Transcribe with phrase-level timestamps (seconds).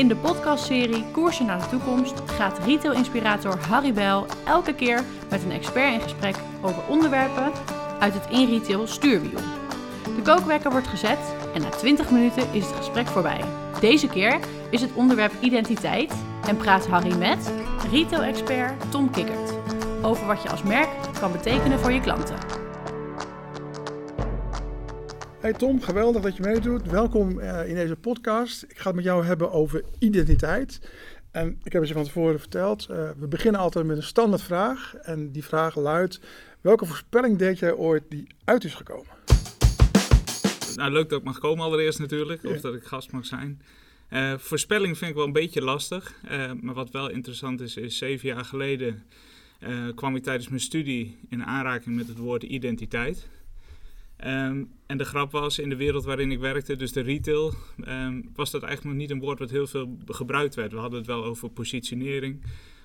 [0.00, 5.50] In de podcastserie Koersen naar de toekomst gaat retail-inspirator Harry Bel elke keer met een
[5.50, 7.52] expert in gesprek over onderwerpen
[7.98, 9.40] uit het in-retail stuurwiel.
[10.16, 11.18] De kookwekker wordt gezet
[11.54, 13.40] en na 20 minuten is het gesprek voorbij.
[13.80, 14.38] Deze keer
[14.70, 16.12] is het onderwerp identiteit
[16.48, 17.52] en praat Harry met
[17.90, 19.52] retail-expert Tom Kikkert
[20.02, 20.88] over wat je als merk
[21.20, 22.49] kan betekenen voor je klanten.
[25.40, 26.86] Hey Tom, geweldig dat je meedoet.
[26.86, 28.62] Welkom uh, in deze podcast.
[28.62, 30.80] Ik ga het met jou hebben over identiteit.
[31.30, 32.86] En ik heb het je van tevoren verteld.
[32.90, 34.94] Uh, we beginnen altijd met een standaardvraag.
[34.94, 36.20] En die vraag luidt:
[36.60, 39.12] welke voorspelling deed jij ooit die uit is gekomen?
[40.74, 43.62] Nou, leuk dat ik mag komen allereerst natuurlijk, of dat ik gast mag zijn.
[44.10, 46.14] Uh, voorspelling vind ik wel een beetje lastig.
[46.60, 49.02] maar wat wel interessant is, is zeven jaar geleden
[49.94, 53.28] kwam ik tijdens mijn studie in aanraking met het woord identiteit.
[54.26, 57.54] Um, en de grap was, in de wereld waarin ik werkte, dus de retail,
[57.88, 60.72] um, was dat eigenlijk nog niet een woord wat heel veel gebruikt werd.
[60.72, 62.40] We hadden het wel over positionering,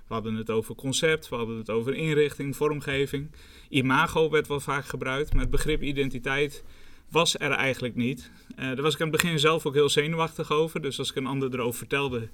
[0.08, 3.32] we hadden het over concept, we hadden het over inrichting, vormgeving.
[3.70, 6.64] Imago werd wel vaak gebruikt, maar het begrip identiteit
[7.10, 8.32] was er eigenlijk niet.
[8.50, 10.82] Uh, daar was ik aan het begin zelf ook heel zenuwachtig over.
[10.82, 12.30] Dus als ik een ander erover vertelde,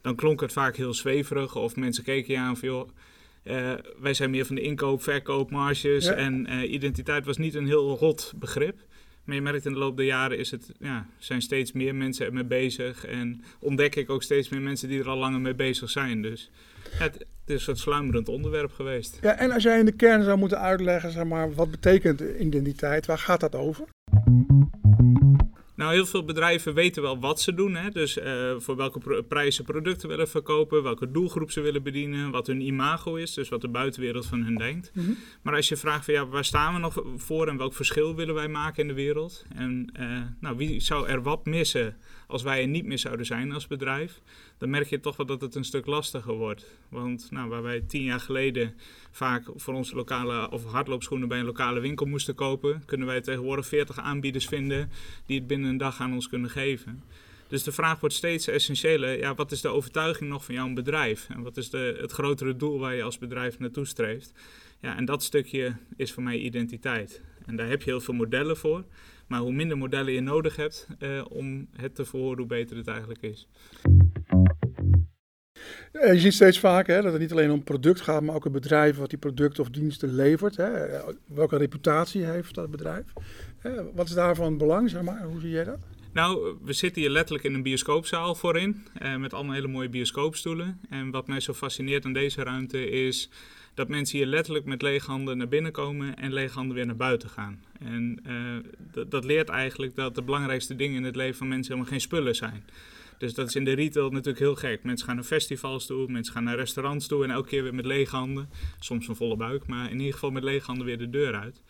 [0.00, 1.56] dan klonk het vaak heel zweverig.
[1.56, 2.88] Of mensen keken je aan van, joh,
[3.44, 6.06] uh, wij zijn meer van de inkoop, verkoop, marges.
[6.06, 8.80] En uh, identiteit was niet een heel rot begrip.
[9.24, 12.26] Maar je merkt in de loop der jaren is het, ja, zijn steeds meer mensen
[12.26, 13.06] ermee bezig.
[13.06, 16.22] En ontdek ik ook steeds meer mensen die er al langer mee bezig zijn.
[16.22, 16.50] Dus
[16.90, 19.18] het, het is een sluimerend onderwerp geweest.
[19.20, 23.06] Ja, en als jij in de kern zou moeten uitleggen, zeg maar, wat betekent identiteit?
[23.06, 23.84] Waar gaat dat over?
[25.82, 27.74] Nou, heel veel bedrijven weten wel wat ze doen.
[27.74, 27.90] Hè?
[27.90, 32.60] Dus uh, voor welke prijzen producten willen verkopen, welke doelgroep ze willen bedienen, wat hun
[32.60, 34.90] imago is, dus wat de buitenwereld van hun denkt.
[34.94, 35.16] Mm -hmm.
[35.42, 38.34] Maar als je vraagt van ja, waar staan we nog voor en welk verschil willen
[38.34, 39.44] wij maken in de wereld?
[39.54, 43.52] En uh, nou, wie zou er wat missen als wij er niet meer zouden zijn
[43.52, 44.20] als bedrijf?
[44.62, 46.66] Dan merk je toch wel dat het een stuk lastiger wordt.
[46.88, 48.74] Want nou, waar wij tien jaar geleden
[49.10, 53.66] vaak voor onze lokale of hardloopschoenen bij een lokale winkel moesten kopen, kunnen wij tegenwoordig
[53.66, 54.90] 40 aanbieders vinden
[55.26, 57.02] die het binnen een dag aan ons kunnen geven.
[57.48, 59.18] Dus de vraag wordt steeds essentiëler.
[59.18, 61.26] Ja, wat is de overtuiging nog van jouw bedrijf?
[61.28, 64.32] En wat is de, het grotere doel waar je als bedrijf naartoe streeft?
[64.80, 67.22] Ja, en dat stukje is voor mij identiteit.
[67.46, 68.84] En daar heb je heel veel modellen voor.
[69.26, 72.88] Maar hoe minder modellen je nodig hebt uh, om het te verhoren, hoe beter het
[72.88, 73.48] eigenlijk is.
[75.92, 78.52] Je ziet steeds vaker hè, dat het niet alleen om product gaat, maar ook een
[78.52, 80.56] bedrijf wat die producten of diensten levert.
[80.56, 80.70] Hè.
[81.26, 83.04] Welke reputatie heeft dat bedrijf?
[83.94, 84.92] Wat is daarvan belang?
[85.22, 85.78] Hoe zie jij dat?
[86.12, 90.80] Nou, we zitten hier letterlijk in een bioscoopzaal voorin, eh, met allemaal hele mooie bioscoopstoelen.
[90.90, 93.30] En wat mij zo fascineert aan deze ruimte is
[93.74, 96.96] dat mensen hier letterlijk met lege handen naar binnen komen en lege handen weer naar
[96.96, 97.62] buiten gaan.
[97.78, 101.92] En uh, dat leert eigenlijk dat de belangrijkste dingen in het leven van mensen helemaal
[101.92, 102.64] geen spullen zijn.
[103.22, 104.84] Dus dat is in de retail natuurlijk heel gek.
[104.84, 107.84] Mensen gaan naar festivals toe, mensen gaan naar restaurants toe en elke keer weer met
[107.84, 108.48] lege handen.
[108.78, 111.62] Soms een volle buik, maar in ieder geval met lege handen weer de deur uit.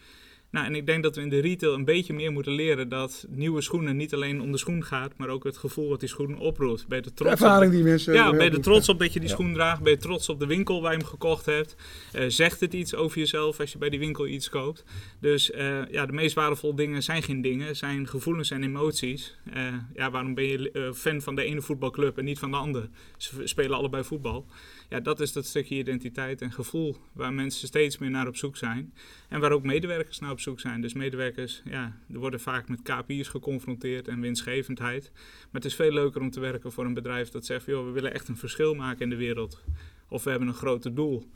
[0.53, 3.27] Nou, en ik denk dat we in de retail een beetje meer moeten leren dat
[3.29, 6.39] nieuwe schoenen niet alleen om de schoen gaat, maar ook het gevoel wat die schoen
[6.39, 6.87] oproept.
[6.89, 8.15] Ben je er trots de ervaring op, die mensen.
[8.15, 9.35] Ja, ben je er trots op dat je die ja.
[9.35, 9.83] schoen draagt?
[9.83, 11.77] Ben je trots op de winkel waar je hem gekocht hebt?
[12.15, 14.85] Uh, zegt het iets over jezelf als je bij die winkel iets koopt?
[15.21, 19.37] Dus uh, ja, de meest waardevolle dingen zijn geen dingen, zijn gevoelens en emoties.
[19.57, 22.89] Uh, ja, waarom ben je fan van de ene voetbalclub en niet van de andere?
[23.17, 24.47] Ze spelen allebei voetbal.
[24.89, 28.57] Ja, dat is dat stukje identiteit en gevoel waar mensen steeds meer naar op zoek
[28.57, 28.95] zijn.
[29.29, 30.81] En waar ook medewerkers naar op zijn.
[30.81, 35.11] Dus medewerkers, ja, worden vaak met KPI's geconfronteerd en winstgevendheid.
[35.15, 37.91] Maar het is veel leuker om te werken voor een bedrijf dat zegt, joh, we
[37.91, 39.63] willen echt een verschil maken in de wereld.
[40.09, 41.31] Of we hebben een groter doel.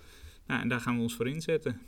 [0.47, 1.81] Nou, en daar gaan we ons voor inzetten.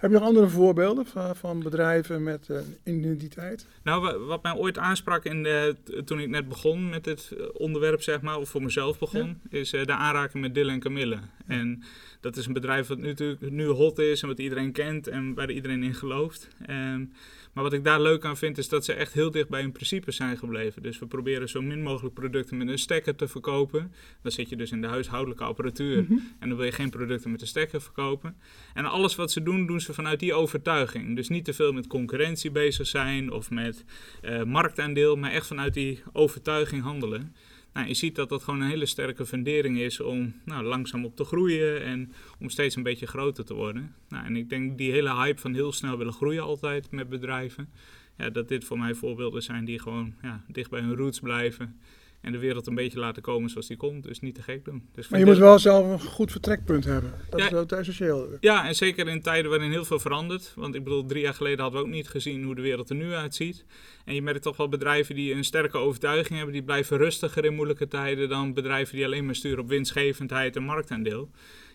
[0.00, 3.66] Heb je nog andere voorbeelden van, van bedrijven met uh, identiteit?
[3.82, 8.20] Nou, wat mij ooit aansprak in de, toen ik net begon met dit onderwerp, zeg
[8.20, 9.58] maar, of voor mezelf begon, ja.
[9.58, 11.14] is uh, de aanraking met Dylan en Camille.
[11.14, 11.20] Ja.
[11.46, 11.82] En
[12.20, 15.34] dat is een bedrijf wat nu, natuurlijk nu hot is en wat iedereen kent en
[15.34, 16.48] waar iedereen in gelooft.
[16.70, 17.12] Um,
[17.54, 19.72] maar wat ik daar leuk aan vind, is dat ze echt heel dicht bij hun
[19.72, 20.82] principes zijn gebleven.
[20.82, 23.92] Dus we proberen zo min mogelijk producten met een stekker te verkopen.
[24.22, 26.00] Dan zit je dus in de huishoudelijke apparatuur.
[26.00, 26.32] Mm -hmm.
[26.38, 28.36] En dan wil je geen producten met een stekker verkopen.
[28.74, 31.16] En alles wat ze doen, doen ze vanuit die overtuiging.
[31.16, 33.84] Dus niet te veel met concurrentie bezig zijn of met
[34.22, 37.34] uh, marktaandeel, maar echt vanuit die overtuiging handelen.
[37.74, 41.16] Nou, je ziet dat dat gewoon een hele sterke fundering is om nou, langzaam op
[41.16, 43.94] te groeien en om steeds een beetje groter te worden.
[44.08, 47.68] Nou, en ik denk die hele hype van heel snel willen groeien altijd met bedrijven,
[48.16, 51.76] ja, dat dit voor mij voorbeelden zijn die gewoon ja, dicht bij hun roots blijven
[52.24, 54.02] En de wereld een beetje laten komen zoals die komt.
[54.02, 54.88] Dus niet te gek doen.
[54.94, 57.12] Dus maar je moet wel zelf een goed vertrekpunt hebben.
[57.30, 58.28] Dat ja, is ook essentieel.
[58.40, 60.52] Ja, en zeker in tijden waarin heel veel verandert.
[60.56, 62.96] Want ik bedoel, drie jaar geleden hadden we ook niet gezien hoe de wereld er
[62.96, 63.64] nu uitziet.
[64.04, 66.52] En je merkt toch wel bedrijven die een sterke overtuiging hebben.
[66.52, 70.62] Die blijven rustiger in moeilijke tijden dan bedrijven die alleen maar sturen op winstgevendheid en
[70.62, 71.30] marktaandeel.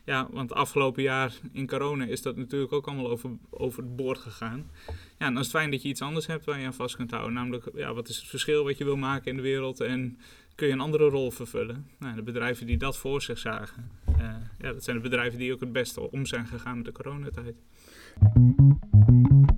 [0.10, 3.10] Ja, want afgelopen jaar in corona is dat natuurlijk ook allemaal
[3.50, 4.72] over, het boord gegaan.
[5.18, 7.12] Ja, dan is het fijn dat je iets anders hebt waar je aan vast kunt
[7.12, 7.34] houden.
[7.34, 10.18] Namelijk, ja, wat is het verschil wat je wil maken in de wereld en
[10.56, 11.88] kun je een andere rol vervullen?
[12.00, 14.16] Nou, de bedrijven die dat voor zich zagen, uh,
[14.60, 17.56] ja, dat zijn de bedrijven die ook het beste om zijn gegaan met de coronatijd.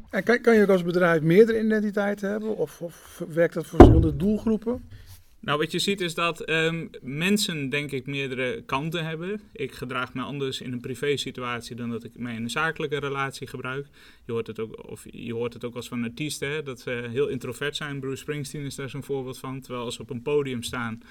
[0.10, 2.58] En kan, kan je ook als bedrijf meerdere identiteiten hebben?
[2.58, 4.84] Of, of werkt dat voor verschillende doelgroepen?
[5.42, 9.42] Nou, wat je ziet is dat um, mensen, denk ik, meerdere kanten hebben.
[9.54, 12.98] Ik gedraag me anders in een privé situatie dan dat ik mij in een zakelijke
[12.98, 13.88] relatie gebruik.
[14.26, 17.08] Je hoort het ook, of je hoort het ook als van artiesten, hè, dat ze
[17.12, 18.00] heel introvert zijn.
[18.00, 19.62] Bruce Springsteen is daar zo'n voorbeeld van.
[19.62, 21.02] Terwijl als ze op een podium staan,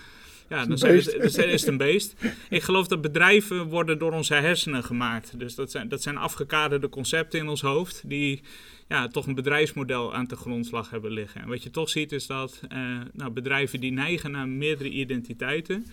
[0.51, 2.15] ja, dan zijn het, is het een beest.
[2.49, 5.39] Ik geloof dat bedrijven worden door onze hersenen gemaakt.
[5.39, 8.43] Dus dat zijn, dat zijn afgekaderde concepten in ons hoofd die
[8.89, 11.41] ja, toch een bedrijfsmodel aan de grondslag hebben liggen.
[11.41, 15.87] En wat je toch ziet is dat uh, nou, bedrijven die neigen naar meerdere identiteiten,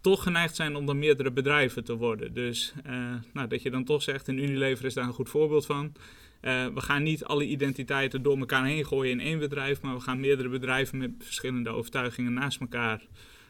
[0.00, 2.34] toch geneigd zijn om dan meerdere bedrijven te worden.
[2.34, 5.66] Dus uh, nou, dat je dan toch zegt, en Unilever is daar een goed voorbeeld
[5.66, 5.92] van.
[6.42, 10.00] Uh, we gaan niet alle identiteiten door elkaar heen gooien in één bedrijf, maar we
[10.00, 13.02] gaan meerdere bedrijven met verschillende overtuigingen naast elkaar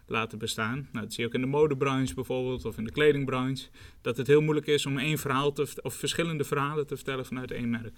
[0.07, 0.89] laten bestaan.
[0.93, 3.67] Nou, dat zie je ook in de modebranche bijvoorbeeld, of in de kledingbranche.
[4.01, 7.51] Dat het heel moeilijk is om één verhaal te, of verschillende verhalen te vertellen vanuit
[7.51, 7.95] één merk.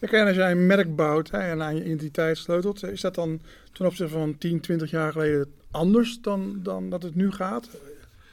[0.00, 3.40] En als jij een merk bouwt hè, en aan je identiteit sleutelt, is dat dan
[3.72, 7.70] ten opzichte van 10, 20 jaar geleden anders dan, dan dat het nu gaat?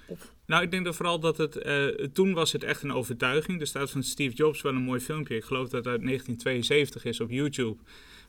[0.08, 0.34] Of?
[0.46, 1.66] Nou, ik denk dat vooral dat het.
[1.66, 3.62] Uh, toen was het echt een overtuiging.
[3.62, 5.36] Er staat van Steve Jobs wel een mooi filmpje.
[5.36, 7.78] Ik geloof dat het uit 1972 is op YouTube.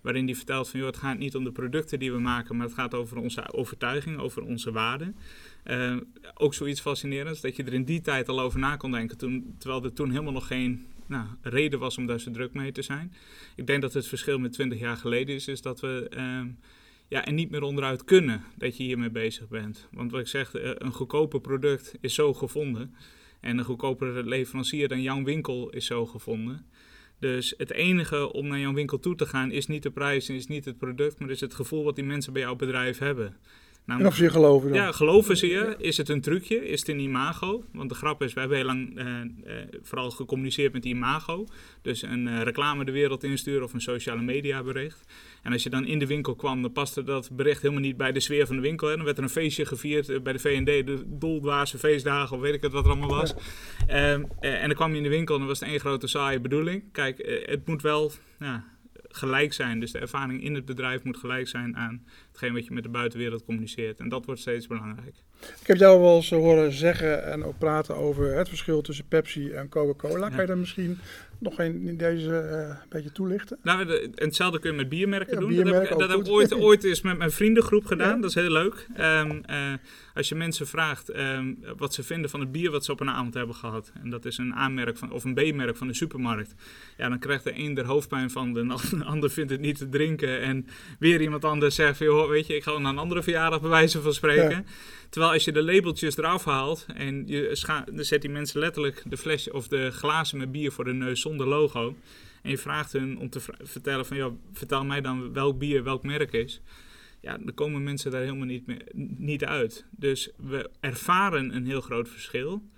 [0.03, 2.67] Waarin hij vertelt van joh, het gaat niet om de producten die we maken, maar
[2.67, 5.17] het gaat over onze overtuiging, over onze waarden.
[5.67, 5.97] Uh,
[6.35, 9.55] ook zoiets fascinerends dat je er in die tijd al over na kon denken, toen,
[9.59, 12.83] terwijl er toen helemaal nog geen nou, reden was om daar zo druk mee te
[12.83, 13.13] zijn.
[13.57, 16.41] Ik denk dat het verschil met 20 jaar geleden is, is dat we uh,
[17.09, 19.89] ja, er niet meer onderuit kunnen dat je hiermee bezig bent.
[19.91, 22.95] Want wat ik zeg, eh, een goedkoper product is zo gevonden.
[23.41, 26.67] En een goedkopere leverancier dan jouw winkel is zo gevonden.
[27.23, 30.35] Dus het enige om naar jouw winkel toe te gaan is niet de prijs en
[30.35, 33.37] is niet het product, maar is het gevoel wat die mensen bij jouw bedrijf hebben.
[33.85, 34.79] Nou, en of ze je geloven dan?
[34.79, 35.75] Ja, geloven ze je?
[35.79, 36.69] Is het een trucje?
[36.69, 37.65] Is het een imago?
[37.73, 41.47] Want de grap is, we hebben heel lang uh, uh, vooral gecommuniceerd met imago.
[41.83, 45.13] Dus een uh, reclame de wereld insturen of een sociale media bericht.
[45.43, 48.13] En als je dan in de winkel kwam, dan paste dat bericht helemaal niet bij
[48.13, 48.89] de sfeer van de winkel.
[48.89, 48.97] Hè.
[48.97, 52.63] Dan werd er een feestje gevierd bij de V&D, de doldwaarse feestdagen of weet ik
[52.63, 53.35] het wat er allemaal was.
[53.87, 53.95] Ja.
[53.95, 56.41] Ehm, en dan kwam je in de winkel en dan was het één grote saaie
[56.41, 56.83] bedoeling.
[56.93, 58.13] Kijk, het moet wel...
[58.39, 58.72] Ja,
[59.13, 59.81] gelijk zijn.
[59.81, 62.89] Dus de ervaring in het bedrijf moet gelijk zijn aan hetgeen wat je met de
[62.89, 64.01] buitenwereld communiceert.
[64.01, 65.15] En dat wordt steeds belangrijk.
[65.61, 69.51] Ik heb jou wel eens horen zeggen en ook praten over het verschil tussen Pepsi
[69.51, 70.29] en Coca-Cola.
[70.29, 70.99] Kan je dat misschien
[71.39, 73.59] nog een in deze uh, beetje toelichten?
[73.63, 75.55] Nou, de, en hetzelfde kun je met biermerken doen.
[75.55, 78.15] dat heb, dat heb ik ooit, ooit eens met mijn vriendengroep gedaan.
[78.15, 78.21] Ja?
[78.21, 78.87] Dat is heel leuk.
[78.99, 79.73] Um, uh,
[80.15, 83.11] als je mensen vraagt um, wat ze vinden van het bier wat ze op een
[83.11, 83.93] avond hebben gehad.
[84.03, 86.55] En dat is een A-merk van, of een B-merk van de supermarkt.
[86.97, 90.41] Ja, dan krijgt de een er hoofdpijn van, de ander vindt het niet te drinken.
[90.41, 90.67] En
[90.99, 93.71] weer iemand anders zegt van, joh, weet je, ik ga naar een andere verjaardag bij
[93.71, 94.51] wijze van spreken.
[94.51, 94.65] Ja.
[95.11, 99.17] Terwijl als je de labeltjes eraf haalt en je dan zet die mensen letterlijk de
[99.17, 101.97] flesje of de glazen met bier voor de neus zonder logo.
[102.43, 106.03] En je vraagt hun om te vertellen van, joh, vertel mij dan welk bier welk
[106.03, 106.63] merk is
[107.23, 108.83] ja, dan komen mensen daar helemaal niet, meer,
[109.17, 109.87] niet uit.
[109.91, 112.69] Dus we ervaren een heel groot verschil,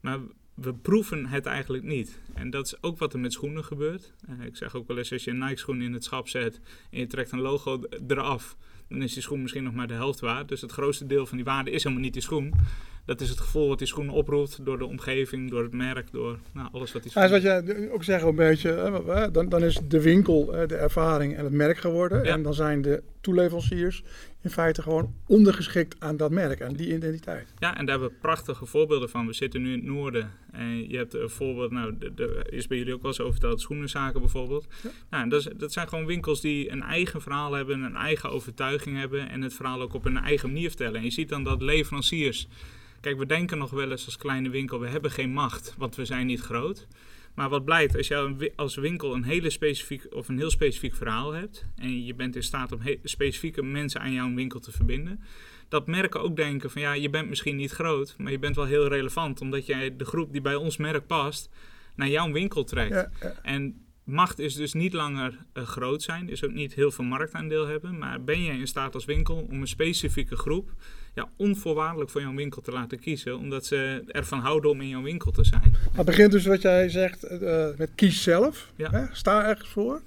[0.00, 0.18] maar
[0.54, 2.20] we proeven het eigenlijk niet.
[2.34, 4.12] En dat is ook wat er met schoenen gebeurt.
[4.28, 6.98] Uh, ik zeg ook wel eens, als je een Nike-schoen in het schap zet en
[6.98, 8.56] je trekt een logo eraf,
[8.88, 10.48] dan is die schoen misschien nog maar de helft waard.
[10.48, 12.54] Dus het grootste deel van die waarde is helemaal niet die schoen
[13.04, 16.38] dat is het gevoel wat die schoen oproept door de omgeving, door het merk, door
[16.52, 17.22] nou, alles wat die schoen...
[17.22, 21.44] Ja, wat jij ook zegt een beetje, dan, dan is de winkel de ervaring en
[21.44, 22.24] het merk geworden.
[22.24, 22.32] Ja.
[22.32, 24.02] En dan zijn de toeleveranciers
[24.42, 27.54] in feite gewoon ondergeschikt aan dat merk, en die identiteit.
[27.58, 29.26] Ja, en daar hebben we prachtige voorbeelden van.
[29.26, 32.78] We zitten nu in het noorden en je hebt een voorbeeld, nou, er is bij
[32.78, 34.66] jullie ook wel eens over verteld, schoenenzaken bijvoorbeeld.
[34.82, 34.90] Ja.
[35.10, 38.98] Nou, dat, is, dat zijn gewoon winkels die een eigen verhaal hebben, een eigen overtuiging
[38.98, 40.96] hebben en het verhaal ook op een eigen manier vertellen.
[40.96, 42.48] En je ziet dan dat leveranciers
[43.04, 46.04] Kijk, we denken nog wel eens als kleine winkel, we hebben geen macht, want we
[46.04, 46.86] zijn niet groot.
[47.34, 51.32] Maar wat blijkt, als je als winkel een, hele specifiek, of een heel specifiek verhaal
[51.32, 55.20] hebt en je bent in staat om specifieke mensen aan jouw winkel te verbinden,
[55.68, 58.64] dat merken ook denken van ja, je bent misschien niet groot, maar je bent wel
[58.64, 61.50] heel relevant, omdat jij de groep die bij ons merk past,
[61.94, 62.94] naar jouw winkel trekt.
[62.94, 63.34] Ja, ja.
[63.42, 67.66] En macht is dus niet langer uh, groot zijn, is ook niet heel veel marktaandeel
[67.66, 70.70] hebben, maar ben jij in staat als winkel om een specifieke groep
[71.14, 75.02] ja, onvoorwaardelijk voor jouw winkel te laten kiezen, omdat ze ervan houden om in jouw
[75.02, 75.76] winkel te zijn.
[75.92, 78.90] Het begint dus wat jij zegt uh, met kies zelf, ja.
[78.90, 79.04] hè?
[79.12, 80.02] sta ergens voor.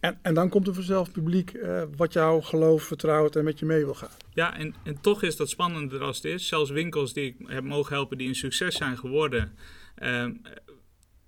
[0.00, 3.66] En, en dan komt er vanzelf publiek uh, wat jouw geloof vertrouwt en met je
[3.66, 4.10] mee wil gaan.
[4.34, 6.48] Ja, en, en toch is dat spannender als het is.
[6.48, 9.52] Zelfs winkels die ik heb mogen helpen die een succes zijn geworden,
[10.02, 10.24] uh,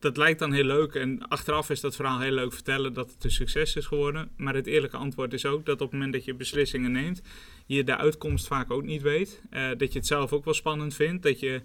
[0.03, 0.95] dat lijkt dan heel leuk.
[0.95, 4.31] En achteraf is dat verhaal heel leuk vertellen dat het een succes is geworden.
[4.37, 7.23] Maar het eerlijke antwoord is ook dat op het moment dat je beslissingen neemt,
[7.67, 9.43] je de uitkomst vaak ook niet weet.
[9.51, 11.23] Uh, dat je het zelf ook wel spannend vindt.
[11.23, 11.63] Dat je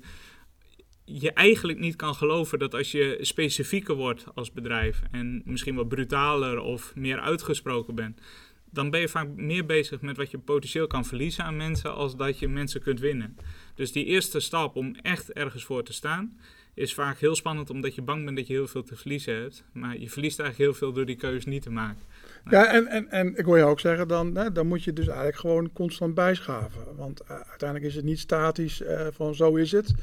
[1.06, 5.88] je eigenlijk niet kan geloven dat als je specifieker wordt als bedrijf en misschien wat
[5.88, 8.22] brutaler of meer uitgesproken bent,
[8.70, 12.16] dan ben je vaak meer bezig met wat je potentieel kan verliezen aan mensen als
[12.16, 13.38] dat je mensen kunt winnen.
[13.76, 16.38] Dus die eerste stap om echt ergens voor te staan,
[16.78, 19.64] is vaak heel spannend omdat je bang bent dat je heel veel te verliezen hebt.
[19.72, 22.02] Maar je verliest eigenlijk heel veel door die keuze niet te maken.
[22.50, 25.08] Ja, en, en, en ik wil je ook zeggen, dan, hè, dan moet je dus
[25.08, 26.96] eigenlijk gewoon constant bijschaven.
[26.96, 29.94] Want uh, uiteindelijk is het niet statisch uh, van zo is het.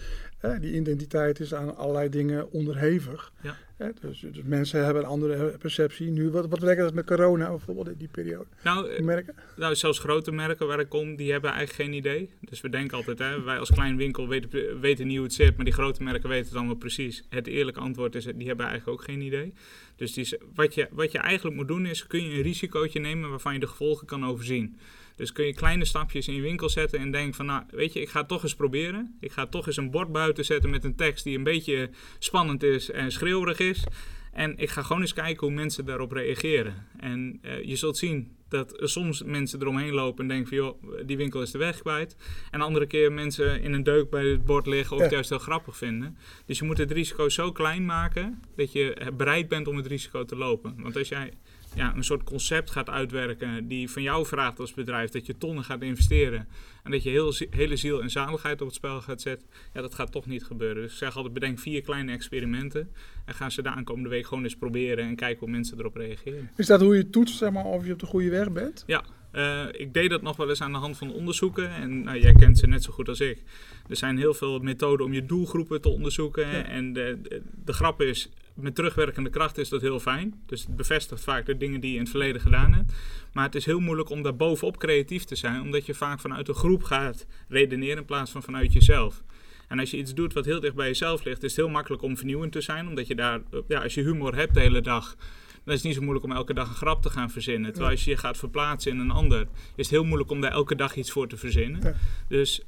[0.45, 3.33] Uh, die identiteit is aan allerlei dingen onderhevig.
[3.43, 3.57] Ja.
[4.01, 6.11] Dus, dus, mensen hebben een andere perceptie.
[6.11, 8.47] Nu, wat, wat betekent dat met corona bijvoorbeeld in die periode?
[8.63, 9.35] Nou, merken?
[9.57, 12.31] nou, zelfs grote merken waar ik kom, die hebben eigenlijk geen idee.
[12.41, 15.57] Dus we denken altijd, hè, wij als klein winkel weten, weten niet hoe het zit,
[15.57, 17.25] maar die grote merken weten het allemaal precies.
[17.29, 19.53] Het eerlijke antwoord is, die hebben eigenlijk ook geen idee.
[19.97, 23.31] Dus die, wat, je, wat je eigenlijk moet doen is, kun je een risicootje nemen
[23.31, 24.77] waarvan je de gevolgen kan overzien.
[25.17, 28.01] Dus kun je kleine stapjes in je winkel zetten en denk van, nou, weet je,
[28.01, 29.17] ik ga het toch eens proberen.
[29.21, 32.63] Ik ga toch eens een bord buiten zetten met een tekst die een beetje spannend
[32.63, 33.85] is en schreeuwerig is.
[34.33, 36.87] En ik ga gewoon eens kijken hoe mensen daarop reageren.
[36.97, 41.17] En uh, je zult zien dat soms mensen eromheen lopen en denken van joh, die
[41.17, 42.17] winkel is de weg kwijt.
[42.51, 45.39] En andere keer mensen in een deuk bij het bord liggen of het juist heel
[45.39, 46.17] grappig vinden.
[46.47, 50.25] Dus je moet het risico zo klein maken dat je bereid bent om het risico
[50.25, 50.75] te lopen.
[50.79, 51.33] Want als jij
[51.75, 55.65] ja, een soort concept gaat uitwerken die van jou vraagt als bedrijf dat je tonnen
[55.65, 56.49] gaat investeren
[56.83, 59.95] en dat je heel, hele ziel en zaligheid op het spel gaat zetten, ja, dat
[59.95, 60.83] gaat toch niet gebeuren.
[60.83, 62.91] Dus ik zeg altijd, bedenk vier kleine experimenten
[63.25, 66.51] en gaan ze de aankomende week gewoon eens proberen en kijken hoe mensen erop reageren.
[66.57, 68.85] Is dat hoe je toetst, zeg maar, of je op de goede weg bent?
[68.87, 69.05] Ja,
[69.35, 71.71] uh, ik deed dat nog wel eens aan de hand van onderzoeken.
[71.71, 73.43] En nou, jij kent ze net zo goed als ik.
[73.89, 76.49] Er zijn heel veel methoden om je doelgroepen te onderzoeken.
[76.49, 76.65] Ja.
[76.65, 80.43] En de, de, de, grap is, met terugwerkende kracht is dat heel fijn.
[80.47, 82.93] Dus het bevestigt vaak de dingen die je in het verleden gedaan hebt.
[83.33, 85.61] Maar het is heel moeilijk om daar bovenop creatief te zijn.
[85.61, 89.23] Omdat je vaak vanuit een groep gaat redeneren in plaats van vanuit jezelf.
[89.69, 92.03] En als je iets doet wat heel dicht bij jezelf ligt, is het heel makkelijk
[92.03, 92.89] om vernieuwend te zijn.
[92.89, 95.17] Omdat je daar, ja, als je humor hebt de hele dag
[95.65, 97.71] dan is het niet zo moeilijk om elke dag een grap te gaan verzinnen.
[97.71, 99.41] Terwijl als je je gaat verplaatsen in een ander,
[99.77, 101.81] is het heel moeilijk om daar elke dag iets voor te verzinnen.
[101.83, 101.95] Ja.
[102.29, 102.63] Dus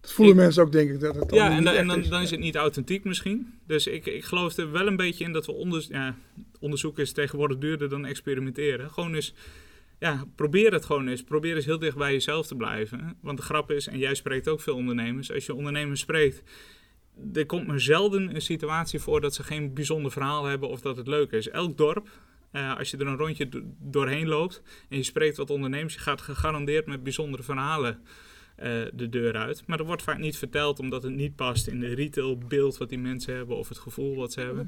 [0.00, 1.00] dat voelen mensen ook, denk ik.
[1.00, 2.08] Dat het ja, en, da, en dan, is.
[2.08, 3.58] dan is het niet authentiek misschien.
[3.66, 6.16] Dus ik, ik geloof er wel een beetje in dat we onder, ja,
[6.60, 8.90] onderzoek is tegenwoordig duurder dan experimenteren.
[8.90, 9.34] Gewoon eens,
[9.98, 11.22] ja, probeer het gewoon eens.
[11.22, 13.16] Probeer eens heel dicht bij jezelf te blijven.
[13.20, 16.42] Want de grap is, en jij spreekt ook veel ondernemers, als je ondernemers spreekt,
[17.32, 20.96] er komt me zelden een situatie voor dat ze geen bijzonder verhaal hebben of dat
[20.96, 21.48] het leuk is.
[21.48, 22.08] Elk dorp,
[22.52, 26.20] uh, als je er een rondje doorheen loopt en je spreekt wat ondernemers, je gaat
[26.20, 28.00] gegarandeerd met bijzondere verhalen
[28.62, 29.62] uh, de deur uit.
[29.66, 32.98] Maar dat wordt vaak niet verteld omdat het niet past in de retailbeeld wat die
[32.98, 34.66] mensen hebben of het gevoel wat ze hebben.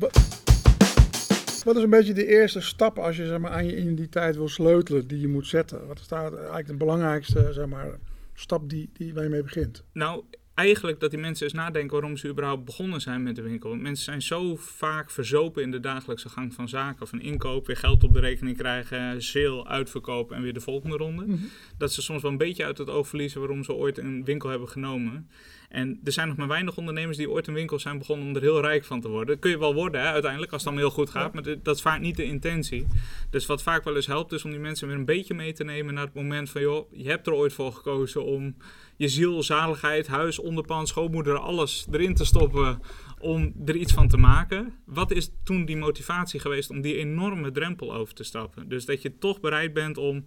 [1.65, 4.49] Wat is een beetje de eerste stap als je zeg maar, aan je identiteit wil
[4.49, 5.87] sleutelen die je moet zetten?
[5.87, 7.99] Wat is daar eigenlijk de belangrijkste zeg maar,
[8.35, 9.85] stap die, die, waar je mee begint?
[9.93, 10.25] Nou,
[10.61, 13.69] eigenlijk dat die mensen eens nadenken waarom ze überhaupt begonnen zijn met de winkel.
[13.69, 17.09] Want mensen zijn zo vaak verzopen in de dagelijkse gang van zaken.
[17.09, 21.25] Van inkoop, weer geld op de rekening krijgen, sale, uitverkopen en weer de volgende ronde.
[21.27, 21.45] Mhm.
[21.79, 24.49] Dat ze soms wel een beetje uit het oog verliezen waarom ze ooit een winkel
[24.51, 25.29] hebben genomen.
[25.71, 28.43] En er zijn nog maar weinig ondernemers die ooit een winkel zijn begonnen om er
[28.43, 29.27] heel rijk van te worden.
[29.27, 31.35] Dat kun je wel worden hè, uiteindelijk, als het dan heel goed gaat.
[31.35, 32.87] Maar dat is vaak niet de intentie.
[33.31, 35.65] Dus wat vaak wel eens helpt, is om die mensen weer een beetje mee te
[35.65, 36.61] nemen naar het moment van...
[36.61, 38.57] joh, je hebt er ooit voor gekozen om
[38.97, 42.81] je ziel, zaligheid, huis, onderpand, schoonmoeder, alles erin te stoppen
[43.19, 44.75] om er iets van te maken.
[44.85, 48.69] Wat is toen die motivatie geweest om die enorme drempel over te stappen?
[48.69, 50.25] Dus dat je toch bereid bent om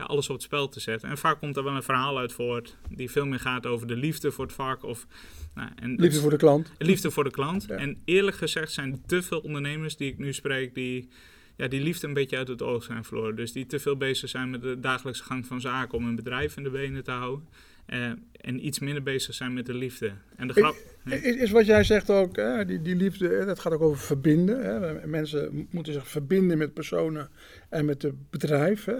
[0.00, 1.08] ja, alles op het spel te zetten.
[1.08, 3.96] En vaak komt er wel een verhaal uit voort die veel meer gaat over de
[3.96, 4.82] liefde voor het vak.
[4.84, 5.06] Of,
[5.54, 6.72] nou, en liefde voor de klant.
[6.78, 7.70] Liefde voor de klant.
[7.70, 11.08] En eerlijk gezegd zijn er te veel ondernemers die ik nu spreek die
[11.56, 13.36] ja, die liefde een beetje uit het oog zijn verloren.
[13.36, 16.56] Dus die te veel bezig zijn met de dagelijkse gang van zaken om hun bedrijf
[16.56, 17.48] in de benen te houden.
[17.86, 20.12] Uh, en iets minder bezig zijn met de liefde.
[20.36, 20.76] En de grap.
[21.04, 24.64] Is, is, wat jij zegt ook, hè, die, die liefde, dat gaat ook over verbinden.
[24.64, 25.06] Hè.
[25.06, 27.28] Mensen moeten zich verbinden met personen
[27.68, 28.84] en met het bedrijf.
[28.84, 28.96] Hè.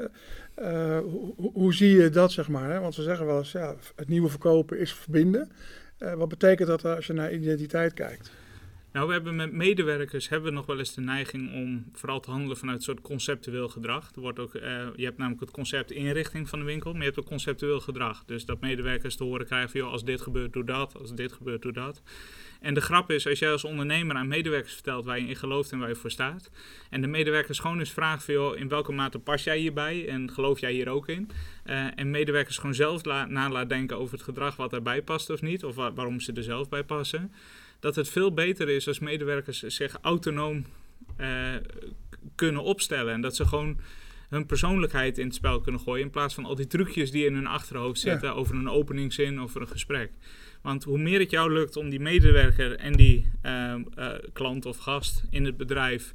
[0.60, 0.98] Uh,
[1.36, 2.70] hoe, zie je dat, zeg maar?
[2.70, 2.80] Hè?
[2.80, 5.50] Want ze zeggen wel eens, ja, het nieuwe verkopen is verbinden.
[5.98, 8.30] Uh, wat betekent dat als je naar identiteit kijkt?
[8.92, 12.30] Nou, we hebben met medewerkers hebben we nog wel eens de neiging om vooral te
[12.30, 14.10] handelen vanuit een soort conceptueel gedrag.
[14.14, 14.62] Er wordt ook, uh,
[14.96, 18.24] je hebt namelijk het concept inrichting van de winkel, maar je hebt ook conceptueel gedrag.
[18.24, 20.96] Dus dat medewerkers te horen krijgen joh, als dit gebeurt, doe dat.
[20.98, 22.02] Als dit gebeurt, doe dat.
[22.60, 25.72] En de grap is, als jij als ondernemer aan medewerkers vertelt waar je in gelooft
[25.72, 26.50] en waar je voor staat.
[26.90, 30.30] En de medewerkers gewoon eens vragen van, joh, in welke mate pas jij hierbij en
[30.30, 31.30] geloof jij hier ook in?
[31.64, 35.42] Uh, en medewerkers gewoon zelf na laten denken over het gedrag wat erbij past of
[35.42, 35.64] niet.
[35.64, 37.32] Of wa waarom ze er zelf bij passen
[37.80, 40.64] dat het veel beter is als medewerkers zich autonoom
[41.20, 41.54] uh,
[42.34, 43.14] kunnen opstellen.
[43.14, 43.78] En dat ze gewoon
[44.28, 46.04] hun persoonlijkheid in het spel kunnen gooien.
[46.04, 49.60] In plaats van al die trucjes die in hun achterhoofd zitten over een openingszin, over
[49.60, 50.10] een gesprek.
[50.62, 54.76] Want hoe meer het jou lukt om die medewerker en die uh, uh, klant of
[54.76, 56.14] gast in het bedrijf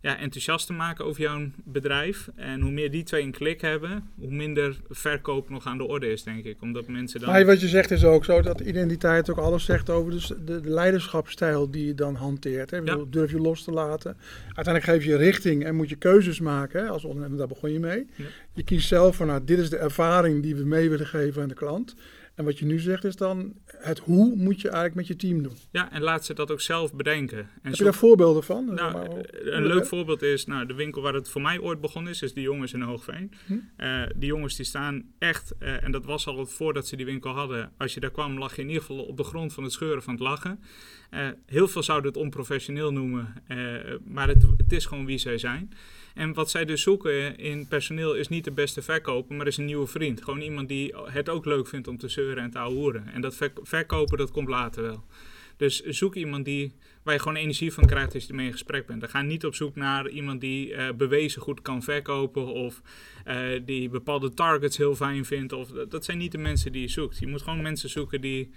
[0.00, 2.28] ja, enthousiast te maken over jouw bedrijf.
[2.36, 6.12] En hoe meer die twee een klik hebben, hoe minder verkoop nog aan de orde
[6.12, 6.62] is, denk ik.
[6.62, 7.30] Omdat mensen dan...
[7.30, 10.60] Maar wat je zegt is ook zo dat identiteit ook alles zegt over de, de,
[10.60, 12.70] de leiderschapsstijl die je dan hanteert.
[12.70, 12.76] Hè?
[12.76, 12.98] Ja.
[13.10, 14.16] Durf je los te laten.
[14.44, 16.82] Uiteindelijk geef je richting en moet je keuzes maken.
[16.82, 16.88] Hè?
[16.88, 18.06] Als ondernemer, daar begon je mee.
[18.14, 18.24] Ja.
[18.52, 21.48] Je kiest zelf van, nou, dit is de ervaring die we mee willen geven aan
[21.48, 21.94] de klant.
[22.38, 25.42] En wat je nu zegt is dan, het hoe moet je eigenlijk met je team
[25.42, 25.56] doen.
[25.70, 27.38] Ja, en laat ze dat ook zelf bedenken.
[27.38, 28.74] En Heb je daar voorbeelden van?
[28.74, 32.22] Nou, een leuk voorbeeld is, nou, de winkel waar het voor mij ooit begonnen is,
[32.22, 33.32] is de jongens in Hoogveen.
[33.46, 33.52] Hm?
[33.52, 37.32] Uh, die jongens die staan echt, uh, en dat was al voordat ze die winkel
[37.32, 39.72] hadden, als je daar kwam lag je in ieder geval op de grond van het
[39.72, 40.60] scheuren van het lachen.
[41.10, 43.34] Uh, heel veel zouden het onprofessioneel noemen,
[44.04, 45.72] maar het, het is gewoon wie zij zijn.
[46.18, 49.64] En wat zij dus zoeken in personeel is niet de beste verkoper, maar is een
[49.64, 50.24] nieuwe vriend.
[50.24, 53.06] Gewoon iemand die het ook leuk vindt om te zeuren en te ahoeren.
[53.06, 55.04] En dat verkopen, dat komt later wel.
[55.56, 56.72] Dus zoek iemand die,
[57.02, 59.00] waar je gewoon energie van krijgt als je ermee in gesprek bent.
[59.00, 62.82] Dan ga niet op zoek naar iemand die uh, bewezen goed kan verkopen of
[63.26, 65.52] uh, die bepaalde targets heel fijn vindt.
[65.52, 67.18] Of, dat zijn niet de mensen die je zoekt.
[67.18, 68.50] Je moet gewoon mensen zoeken die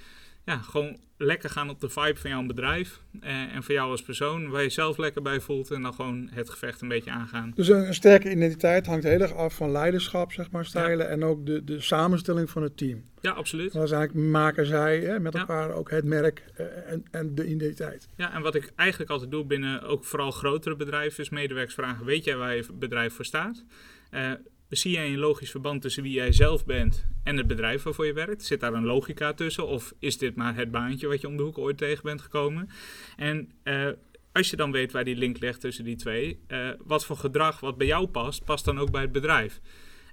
[0.46, 4.02] ja, gewoon lekker gaan op de vibe van jouw bedrijf eh, en van jou als
[4.02, 7.52] persoon, waar je zelf lekker bij voelt en dan gewoon het gevecht een beetje aangaan.
[7.56, 11.24] Dus een, een sterke identiteit hangt heel erg af van leiderschap, zeg maar, stijlen en
[11.24, 13.04] ook de, de samenstelling van het team.
[13.22, 13.74] Ja, absoluut.
[13.74, 15.74] Dat is eigenlijk maken zij hè, met elkaar ja.
[15.74, 18.08] ook het merk uh, en, en de identiteit.
[18.16, 22.06] Ja, en wat ik eigenlijk altijd doe binnen ook vooral grotere bedrijven is medewerkers vragen,
[22.06, 23.64] weet jij waar je bedrijf voor staat?
[24.12, 24.32] Uh,
[24.78, 28.14] zie jij een logisch verband tussen wie jij zelf bent en het bedrijf waarvoor je
[28.14, 28.46] werkt?
[28.46, 29.68] Zit daar een logica tussen?
[29.68, 32.70] Of is dit maar het baantje wat je om de hoek ooit tegen bent gekomen?
[33.18, 33.88] En uh,
[34.32, 37.60] als je dan weet waar die link ligt tussen die twee, uh, wat voor gedrag
[37.60, 39.60] wat bij jou past, past dan ook bij het bedrijf.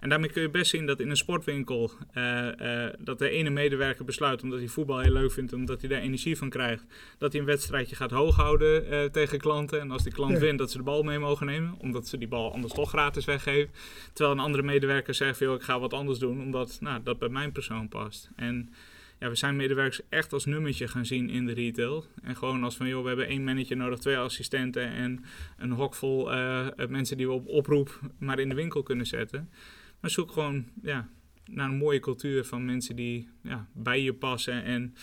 [0.00, 3.50] En daarmee kun je best zien dat in een sportwinkel uh, uh, dat de ene
[3.50, 6.84] medewerker besluit, omdat hij voetbal heel leuk vindt, omdat hij daar energie van krijgt,
[7.18, 9.80] dat hij een wedstrijdje gaat hoog houden uh, tegen klanten.
[9.80, 10.38] En als die klant ja.
[10.38, 13.24] wint, dat ze de bal mee mogen nemen, omdat ze die bal anders toch gratis
[13.24, 13.70] weggeven.
[14.12, 17.28] Terwijl een andere medewerker zegt, joh, ik ga wat anders doen, omdat nou, dat bij
[17.28, 18.30] mijn persoon past.
[18.36, 18.72] En
[19.18, 22.04] ja, we zijn medewerkers echt als nummertje gaan zien in de retail.
[22.22, 25.24] En gewoon als van, joh, we hebben één manager nodig, twee assistenten en
[25.58, 26.30] een hok vol
[26.88, 29.48] mensen die we op oproep maar in de winkel kunnen zetten.
[30.00, 31.08] Maar zoek gewoon ja,
[31.44, 34.94] naar een mooie cultuur van mensen die ja, bij je passen en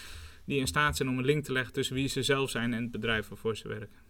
[0.46, 2.82] die in staat zijn om een link te leggen tussen wie ze zelf zijn en
[2.82, 4.04] het bedrijf waarvoor ze werken.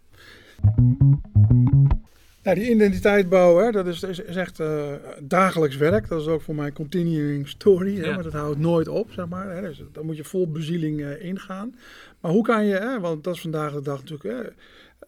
[2.44, 6.08] Ja, die identiteit bouwen, dat is, is, is echt uh, dagelijks werk.
[6.08, 8.14] Dat is ook voor mij continuing story, hè, ja.
[8.14, 9.56] maar dat houdt nooit op, zeg maar.
[9.56, 9.62] Hè.
[9.62, 11.76] Dus daar moet je vol bezieling uh, ingaan.
[12.20, 14.54] Maar hoe kan je, hè, want dat is vandaag de dag natuurlijk...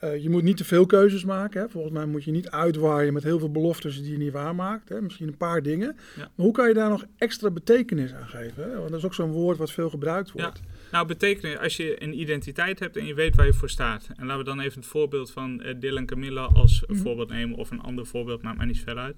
[0.04, 1.62] Uh, je moet niet te veel keuzes maken.
[1.62, 1.70] Hè.
[1.70, 4.90] Volgens mij moet je niet uitwaaien met heel veel beloftes die je niet waarmaakt.
[4.90, 5.02] Hè.
[5.02, 5.96] Misschien een paar dingen.
[6.16, 6.22] Ja.
[6.36, 8.64] Maar hoe kan je daar nog extra betekenis aan geven?
[8.64, 8.78] Hè?
[8.78, 10.62] Want dat is ook zo'n woord wat veel gebruikt wordt.
[10.64, 10.70] Ja.
[10.92, 14.10] Nou, betekenis, als je een identiteit hebt en je weet waar je voor staat.
[14.16, 17.04] En laten we dan even het voorbeeld van uh, Dylan Camilla als mm -hmm.
[17.04, 17.58] voorbeeld nemen.
[17.58, 19.16] Of een ander voorbeeld, maakt mij niet veel uit.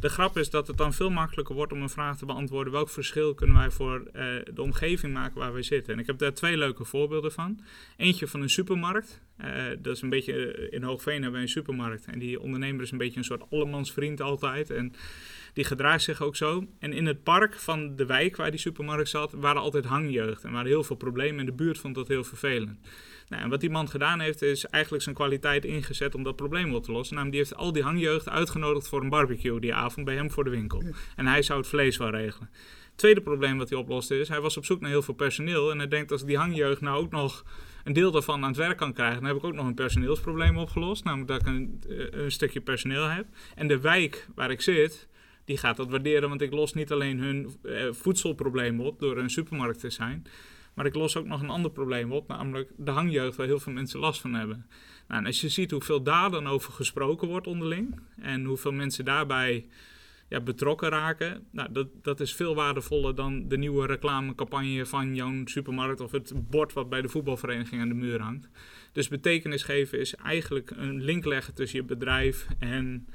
[0.00, 2.72] De grap is dat het dan veel makkelijker wordt om een vraag te beantwoorden.
[2.72, 4.22] Welk verschil kunnen wij voor uh,
[4.54, 5.92] de omgeving maken waar we zitten?
[5.94, 7.60] En ik heb daar twee leuke voorbeelden van.
[7.96, 9.20] Eentje van een supermarkt.
[9.44, 12.04] Uh, dat is een beetje, in Hoogveen hebben we een supermarkt.
[12.06, 14.70] En die ondernemer is een beetje een soort allemansvriend altijd.
[14.70, 14.92] En
[15.56, 16.66] die gedraagt zich ook zo.
[16.78, 20.44] En in het park van de wijk waar die supermarkt zat, waren altijd hangjeugd.
[20.44, 22.78] En waren heel veel problemen en de buurt vond dat heel vervelend.
[23.28, 26.74] Nou, en wat die man gedaan heeft, is eigenlijk zijn kwaliteit ingezet om dat probleem
[26.74, 27.16] op te lossen.
[27.16, 30.44] Namelijk, die heeft al die hangjeugd uitgenodigd voor een barbecue die avond bij hem voor
[30.44, 30.82] de winkel.
[31.16, 32.50] En hij zou het vlees wel regelen.
[32.94, 35.70] Tweede probleem wat hij oploste is, hij was op zoek naar heel veel personeel.
[35.70, 37.44] En hij denkt, als die hangjeugd nou ook nog
[37.84, 40.58] een deel daarvan aan het werk kan krijgen, dan heb ik ook nog een personeelsprobleem
[40.58, 41.04] opgelost.
[41.04, 43.26] Namelijk dat ik een, een stukje personeel heb.
[43.54, 45.08] En de wijk waar ik zit,
[45.46, 49.30] die gaat dat waarderen, want ik los niet alleen hun uh, voedselprobleem op door een
[49.30, 50.26] supermarkt te zijn,
[50.74, 53.72] maar ik los ook nog een ander probleem op, namelijk de hangjeugd waar heel veel
[53.72, 54.66] mensen last van hebben.
[55.08, 59.04] Nou, en als je ziet hoeveel daar dan over gesproken wordt onderling en hoeveel mensen
[59.04, 59.66] daarbij
[60.28, 61.46] ja, betrokken raken.
[61.50, 66.32] Nou, dat, dat is veel waardevoller dan de nieuwe reclamecampagne van jouw supermarkt of het
[66.50, 68.48] bord wat bij de voetbalvereniging aan de muur hangt.
[68.92, 73.08] Dus betekenis geven is eigenlijk een link leggen tussen je bedrijf en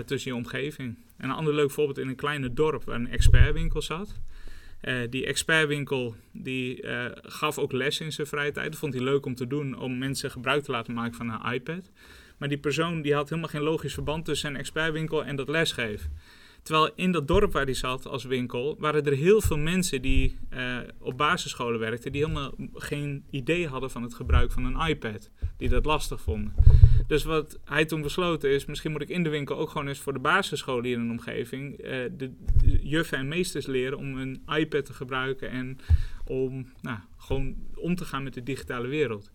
[0.00, 0.96] tussen je omgeving.
[1.16, 4.20] En een ander leuk voorbeeld in een kleine dorp waar een expertwinkel zat.
[4.82, 8.70] Uh, die expertwinkel die uh, gaf ook les in zijn vrije tijd.
[8.70, 11.52] Dat vond hij leuk om te doen, om mensen gebruik te laten maken van een
[11.52, 11.90] iPad.
[12.38, 16.12] Maar die persoon die had helemaal geen logisch verband tussen zijn expertwinkel en dat lesgeven.
[16.62, 20.38] Terwijl in dat dorp waar hij zat als winkel, waren er heel veel mensen die
[20.50, 25.30] uh, op basisscholen werkten, die helemaal geen idee hadden van het gebruik van een iPad.
[25.56, 26.54] Die dat lastig vonden.
[27.06, 29.98] Dus wat hij toen besloten is, misschien moet ik in de winkel ook gewoon eens
[29.98, 32.30] voor de basisscholen in de omgeving de, de,
[32.82, 35.78] juffen en meesters leren om een iPad te gebruiken en
[36.24, 39.30] om nou, gewoon om te gaan met de digitale wereld.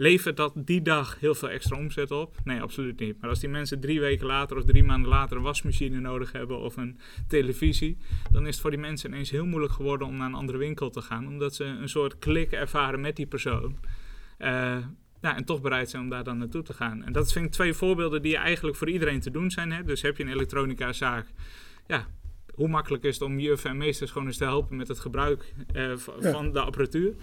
[0.00, 2.36] Levert dat die dag heel veel extra omzet op?
[2.44, 3.20] Nee, absoluut niet.
[3.20, 6.58] Maar als die mensen drie weken later of drie maanden later een wasmachine nodig hebben
[6.58, 7.96] of een televisie,
[8.30, 10.90] dan is het voor die mensen ineens heel moeilijk geworden om naar een andere winkel
[10.90, 13.76] te gaan, omdat ze een soort klik ervaren met die persoon.
[14.38, 14.48] Uh,
[15.20, 17.04] ja, en toch bereid zijn om daar dan naartoe te gaan.
[17.04, 19.72] En dat vind ik twee voorbeelden die eigenlijk voor iedereen te doen zijn.
[19.72, 19.84] Hè?
[19.84, 21.26] Dus heb je een elektronica zaak,
[21.86, 22.06] ja,
[22.54, 25.54] hoe makkelijk is het om juf en meesters gewoon eens te helpen met het gebruik
[25.74, 27.14] uh, van de apparatuur?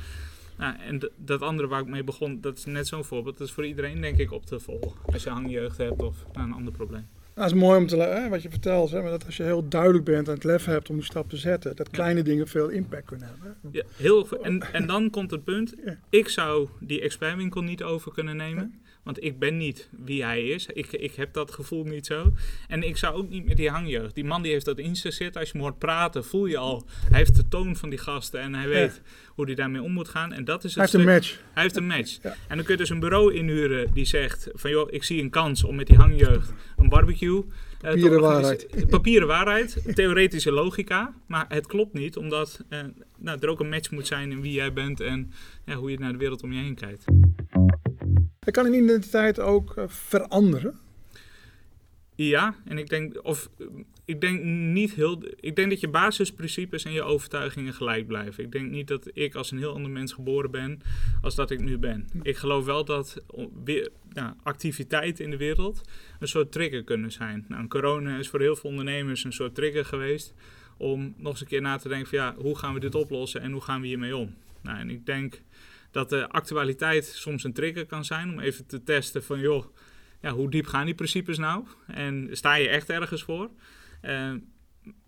[0.57, 3.37] Nou, en dat andere waar ik mee begon, dat is net zo'n voorbeeld.
[3.37, 4.91] Dat is voor iedereen denk ik op te volgen.
[5.05, 7.07] Als je hangjeugd hebt of nou, een ander probleem.
[7.35, 8.91] Nou, dat is mooi om te hè, wat je vertelt.
[8.91, 11.29] Hè, maar dat als je heel duidelijk bent en het lef hebt om die stap
[11.29, 13.57] te zetten, dat kleine dingen veel impact kunnen hebben.
[13.71, 15.73] Ja, heel, en, en dan komt het punt,
[16.09, 18.79] ik zou die expertwinkel niet over kunnen nemen.
[19.05, 20.65] Want ik ben niet wie hij is.
[20.65, 22.33] Ik, ik heb dat gevoel niet zo.
[22.67, 24.15] En ik zou ook niet met die hangjeugd.
[24.15, 25.39] Die man die heeft dat in zich zitten.
[25.39, 26.85] Als je hem hoort praten, voel je al.
[27.09, 30.09] Hij heeft de toon van die gasten en hij weet hoe hij daarmee om moet
[30.09, 30.33] gaan.
[30.33, 31.39] En dat is het hij heeft een match.
[31.53, 32.19] Hij heeft een match.
[32.21, 35.29] En dan kun je dus een bureau inhuren die zegt van joh, ik zie een
[35.29, 37.43] kans om met die hangjeugd een barbecue
[37.85, 38.67] uh, papieren waarheid.
[38.89, 42.79] Papieren waarheid, theoretische logica, maar het klopt niet, omdat uh,
[43.17, 45.31] nou, er ook een match moet zijn in wie jij bent en
[45.65, 47.05] ja, hoe je naar de wereld om je heen kijkt.
[48.45, 50.79] Dan kan een identiteit ook uh, veranderen.
[52.15, 53.49] Ja, en ik denk, of
[54.05, 55.23] ik denk niet heel.
[55.39, 58.43] Ik denk dat je basisprincipes en je overtuigingen gelijk blijven.
[58.43, 60.81] Ik denk niet dat ik als een heel ander mens geboren ben
[61.21, 62.07] als dat ik nu ben.
[62.21, 63.23] Ik geloof wel dat
[64.13, 65.81] nou, activiteiten in de wereld
[66.19, 67.45] een soort trigger kunnen zijn.
[67.47, 70.33] Nou, corona is voor heel veel ondernemers een soort trigger geweest
[70.77, 73.41] om nog eens een keer na te denken van ja, hoe gaan we dit oplossen
[73.41, 74.35] en hoe gaan we hiermee om?
[74.61, 75.41] Nou, en ik denk
[75.95, 79.65] dat de actualiteit soms een trigger kan zijn om even te testen van joh,
[80.21, 81.63] ja, hoe diep gaan die principes nou?
[81.87, 83.49] En sta je echt ergens voor?
[84.01, 84.33] Uh,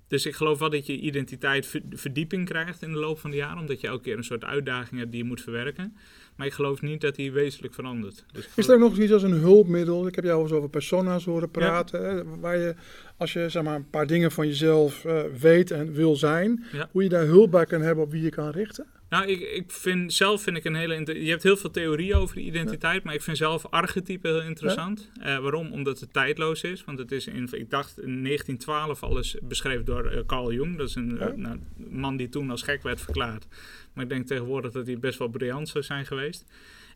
[0.08, 3.60] dus ik geloof wel dat je identiteit verdieping krijgt in de loop van de jaren,
[3.60, 5.98] omdat je elke keer een soort uitdaging hebt die je moet verwerken.
[6.36, 8.26] Maar ik geloof niet dat die wezenlijk verandert.
[8.32, 10.08] Dus is er nog iets als een hulpmiddel?
[10.08, 12.76] Ik heb jou eens over persona's horen praten, waar je
[13.18, 17.04] als je zeg maar, een paar dingen van jezelf uh, weet en wil zijn, hoe
[17.04, 18.88] je daar hulp bij kan hebben op wie je kan richten?
[19.10, 21.24] Nou, ik, ik vind zelf vind ik een hele.
[21.24, 25.10] Je hebt heel veel theorieën over de identiteit, maar ik vind zelf archetype heel interessant.
[25.14, 25.36] Ja.
[25.36, 25.72] Uh, waarom?
[25.72, 26.84] Omdat het tijdloos is.
[26.84, 30.78] Want het is in, ik dacht in 1912 alles beschreven door uh, Carl Jung.
[30.78, 31.34] Dat is een ja.
[31.36, 33.48] nou, man die toen als gek werd verklaard.
[33.94, 36.46] Maar ik denk tegenwoordig dat hij best wel briljant zou zijn geweest.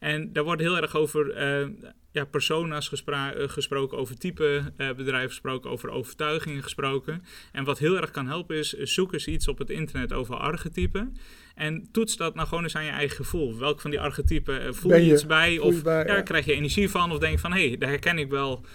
[0.02, 1.68] En daar wordt heel erg over uh,
[2.12, 7.24] ja, persona's uh, gesproken, over type uh, bedrijven gesproken, over overtuigingen gesproken.
[7.52, 11.18] En wat heel erg kan helpen is, zoek eens iets op het internet over archetypen.
[11.56, 13.58] En toets dat nou gewoon eens aan je eigen gevoel.
[13.58, 15.60] Welk van die archetypen voel je, je iets bij?
[15.60, 17.12] Of bij, ja, krijg je energie van?
[17.12, 18.66] Of denk je van, hé, hey, daar herken ik wel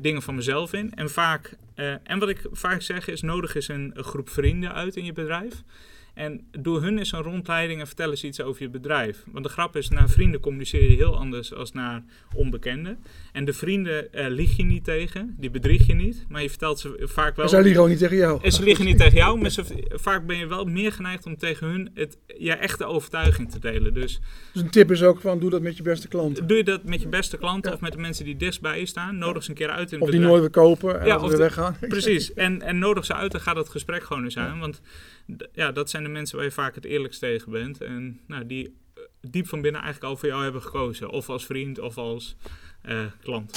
[0.00, 0.92] dingen van mezelf in.
[0.94, 1.56] En, vaak,
[2.04, 5.12] en wat ik vaak zeg is, nodig is een, een groep vrienden uit in je
[5.12, 5.62] bedrijf.
[6.14, 9.24] En doe hun eens een rondleiding en vertel eens iets over je bedrijf.
[9.32, 12.98] Want de grap is, naar vrienden communiceer je heel anders dan naar onbekenden.
[13.32, 16.24] En de vrienden uh, lieg je niet tegen, die bedrieg je niet.
[16.28, 17.44] Maar je vertelt ze vaak wel...
[17.44, 18.38] En ze liegen ook niet tegen jou.
[18.42, 21.36] En ze liegen niet tegen jou, maar ze, vaak ben je wel meer geneigd om
[21.36, 23.94] tegen hun het, je echte overtuiging te delen.
[23.94, 24.20] Dus,
[24.52, 26.46] dus een tip is ook van, doe dat met je beste klanten.
[26.46, 29.18] Doe je dat met je beste klanten of met de mensen die dichtstbij je staan.
[29.18, 31.38] Nodig ze een keer uit in het Of die nooit weer kopen en ja, weer
[31.38, 31.76] weggaan.
[31.88, 34.58] Precies, en, en nodig ze uit en ga dat gesprek gewoon eens aan.
[34.58, 34.80] Want
[35.52, 37.80] ja, dat zijn de mensen waar je vaak het eerlijkst tegen bent.
[37.80, 41.10] En nou, die eh, diep van binnen eigenlijk al voor jou hebben gekozen.
[41.10, 42.36] Of als vriend of als
[42.88, 43.52] uh, klant.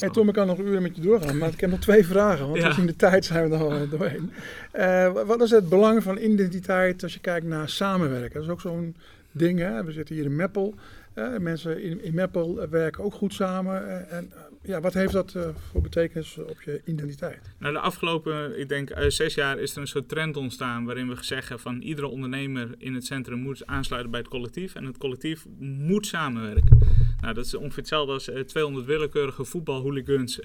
[0.00, 2.48] Hey Tom, ik kan nog uren met je doorgaan, maar ik heb nog twee vragen,
[2.48, 2.68] want ja.
[2.68, 4.32] gezien de tijd zijn we er al doorheen.
[4.74, 8.34] Uh, wat is het belang van identiteit als je kijkt naar samenwerken?
[8.34, 8.96] Dat is ook zo'n
[9.32, 9.74] dingen.
[9.74, 9.84] Hè.
[9.84, 10.74] We zitten hier in Meppel.
[11.14, 14.08] Uh, mensen in, in Meppel werken ook goed samen.
[14.10, 14.32] en
[14.64, 15.36] ja, wat heeft dat
[15.70, 17.50] voor betekenis op je identiteit?
[17.58, 21.16] Nou, de afgelopen, ik denk, zes jaar is er een soort trend ontstaan waarin we
[21.20, 24.74] zeggen van iedere ondernemer in het centrum moet aansluiten bij het collectief.
[24.74, 26.78] En het collectief moet samenwerken.
[27.24, 30.40] Nou, dat is ongeveer hetzelfde als 200 willekeurige voetbalhooligans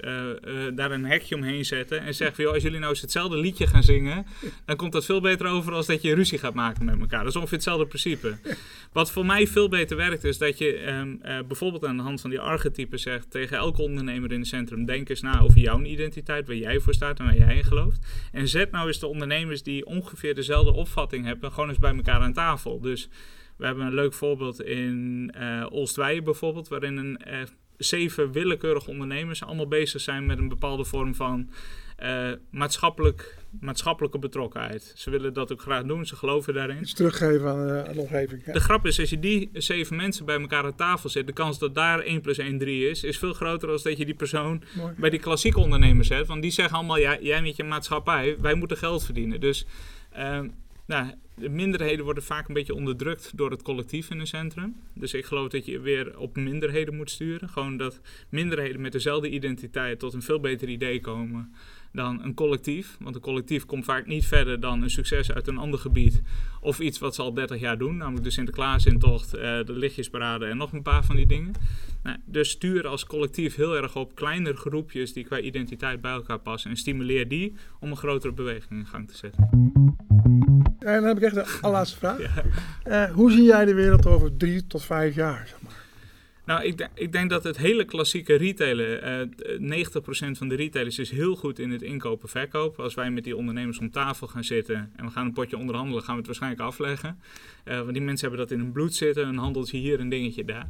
[0.74, 3.82] daar een hekje omheen zetten en zeggen van, als jullie nou eens hetzelfde liedje gaan
[3.82, 4.26] zingen,
[4.64, 7.18] dan komt dat veel beter over als dat je ruzie gaat maken met elkaar.
[7.18, 8.38] Dat is ongeveer hetzelfde principe.
[8.92, 10.82] Wat voor mij veel beter werkt, is dat je
[11.22, 14.84] uh, bijvoorbeeld aan de hand van die archetypen zegt tegen elke ondernemer in het centrum:
[14.84, 17.98] denk eens na over jouw identiteit, waar jij voor staat en waar jij in gelooft.
[18.32, 22.20] En zet nou eens de ondernemers die ongeveer dezelfde opvatting hebben, gewoon eens bij elkaar
[22.20, 22.80] aan tafel.
[22.80, 23.08] Dus
[23.60, 27.40] we hebben een leuk voorbeeld in uh, bijvoorbeeld, waarin een, uh,
[27.76, 31.50] zeven willekeurige ondernemers allemaal bezig zijn met een bepaalde vorm van
[32.02, 34.92] uh, maatschappelijk, maatschappelijke betrokkenheid.
[34.96, 36.80] Ze willen dat ook graag doen, ze geloven daarin.
[36.80, 38.44] Iets teruggeven aan, uh, aan de omgeving.
[38.44, 41.58] De grap is, als je die zeven mensen bij elkaar aan tafel zet, de kans
[41.58, 44.62] dat daar 1 plus 1 3 is, is veel groter dan dat je die persoon
[44.76, 44.94] Mooi.
[44.96, 46.26] bij die klassieke ondernemers zet.
[46.26, 49.40] Want die zeggen allemaal, ja, jij met je maatschappij, wij moeten geld verdienen.
[49.40, 49.66] Dus
[50.16, 50.40] uh,
[50.86, 54.76] nou, de minderheden worden vaak een beetje onderdrukt door het collectief in een centrum.
[54.94, 57.48] Dus ik geloof dat je weer op minderheden moet sturen.
[57.48, 61.52] Gewoon dat minderheden met dezelfde identiteit tot een veel beter idee komen
[61.92, 62.96] dan een collectief.
[63.00, 66.22] Want een collectief komt vaak niet verder dan een succes uit een ander gebied.
[66.60, 70.56] Of iets wat ze al 30 jaar doen, namelijk de Sinterklaasintocht, uh, de lichtjesparade en
[70.56, 71.52] nog een paar van die dingen.
[72.02, 76.38] Nou, dus stuur als collectief heel erg op kleinere groepjes die qua identiteit bij elkaar
[76.38, 76.70] passen.
[76.70, 80.09] En stimuleer die om een grotere beweging in gang te zetten.
[80.80, 82.18] En dan heb ik echt de allerlaatste vraag.
[82.86, 85.46] Uh, hoe zie jij de wereld over drie tot vijf jaar?
[85.48, 85.72] Zeg maar?
[86.44, 91.10] Nou, ik, ik, denk dat het hele klassieke retailen, uh, 90% van de retailers is
[91.10, 92.84] heel goed in het inkopen verkopen.
[92.84, 96.02] Als wij met die ondernemers om tafel gaan zitten en we gaan een potje onderhandelen,
[96.02, 97.20] gaan we het waarschijnlijk afleggen.
[97.64, 100.68] Want die mensen hebben dat in hun bloed zitten, een handeltje hier, een dingetje daar.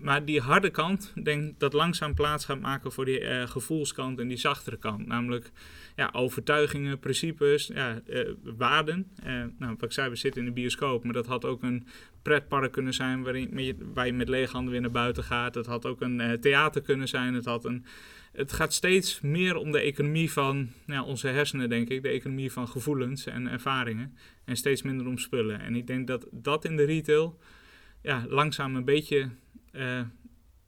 [0.00, 4.36] Maar die harde kant, denk dat langzaam plaats gaat maken voor die gevoelskant en die
[4.36, 5.06] zachtere kant.
[5.06, 5.50] Namelijk
[5.96, 9.10] ja, overtuigingen, principes, ja, uh, waarden.
[9.58, 11.86] nou, wat ik zei, we zitten in de bioscoop, maar dat had ook een
[12.22, 15.54] pretpark kunnen zijn waarin waar je met lege handen weer naar buiten gaat.
[15.54, 17.34] Het had ook een theater kunnen zijn.
[17.34, 17.84] Het, had een,
[18.32, 22.02] het gaat steeds meer om de economie van ja, onze hersenen, denk ik.
[22.02, 24.16] De economie van gevoelens en ervaringen.
[24.44, 25.60] En steeds minder om spullen.
[25.60, 27.38] En ik denk dat dat in de retail
[28.02, 29.28] ja, langzaam een beetje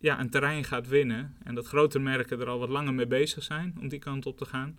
[0.04, 1.36] ja, een terrein gaat winnen.
[1.44, 4.38] En dat grote merken er al wat langer mee bezig zijn om die kant op
[4.38, 4.78] te gaan.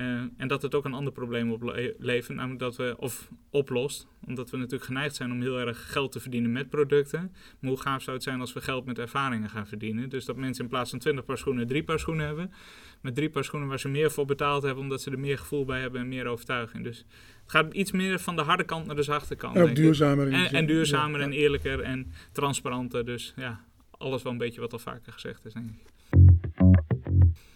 [0.00, 4.50] Uh, en dat het ook een ander probleem oplevert, namelijk dat we, of oplost, omdat
[4.50, 7.32] we natuurlijk geneigd zijn om heel erg geld te verdienen met producten.
[7.60, 10.08] Maar hoe gaaf zou het zijn als we geld met ervaringen gaan verdienen?
[10.08, 12.52] Dus dat mensen in plaats van 20 paar schoenen drie paar schoenen hebben.
[13.00, 15.64] Met drie paar schoenen waar ze meer voor betaald hebben, omdat ze er meer gevoel
[15.64, 16.84] bij hebben en meer overtuiging.
[16.84, 16.98] Dus
[17.42, 19.56] het gaat iets meer van de harde kant naar de zachte kant.
[19.56, 20.32] En duurzamer.
[20.32, 21.26] En, en, duurzamer ja.
[21.26, 23.04] en eerlijker en transparanter.
[23.04, 25.97] Dus ja, alles wel een beetje wat al vaker gezegd is, denk ik.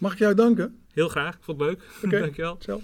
[0.03, 0.79] Mag ik jou danken?
[0.93, 1.83] Heel graag, vond het leuk.
[2.05, 2.19] Okay.
[2.25, 2.57] Dankjewel.
[2.59, 2.81] Zelf.